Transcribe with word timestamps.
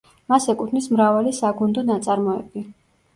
მას 0.31 0.45
ეკუთვნის 0.53 0.87
მრავალი 0.95 1.33
საგუნდო 1.39 1.83
ნაწარმოები. 1.91 2.65